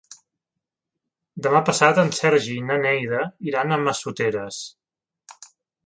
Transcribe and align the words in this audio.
Demà 1.47 1.61
passat 1.67 2.01
en 2.05 2.11
Sergi 2.21 2.57
i 2.57 2.65
na 2.71 2.79
Neida 2.87 3.23
iran 3.53 3.71
a 3.71 3.81
Massoteres. 3.87 4.67